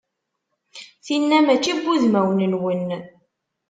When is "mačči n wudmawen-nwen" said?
1.45-2.87